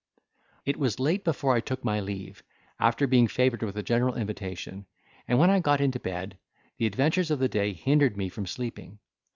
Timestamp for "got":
5.59-5.79